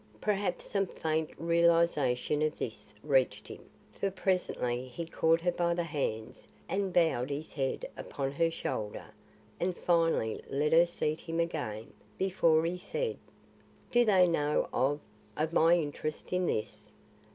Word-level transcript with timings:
Perhaps 0.19 0.65
some 0.71 0.87
faint 0.87 1.29
realisation 1.37 2.41
of 2.41 2.57
this 2.57 2.95
reached 3.03 3.47
him, 3.47 3.59
for 3.93 4.09
presently 4.09 4.87
he 4.87 5.05
caught 5.05 5.41
her 5.41 5.51
by 5.51 5.75
the 5.75 5.83
hands 5.83 6.47
and 6.67 6.91
bowed 6.91 7.29
his 7.29 7.53
head 7.53 7.87
upon 7.95 8.31
her 8.31 8.49
shoulder 8.49 9.11
and 9.59 9.77
finally 9.77 10.41
let 10.49 10.73
her 10.73 10.87
seat 10.87 11.19
him 11.19 11.39
again, 11.39 11.93
before 12.17 12.65
he 12.65 12.79
said: 12.79 13.19
"Do 13.91 14.03
they 14.03 14.25
know 14.27 14.67
of 14.73 14.99
of 15.37 15.53
my 15.53 15.75
interest 15.75 16.33
in 16.33 16.47
this?" 16.47 16.89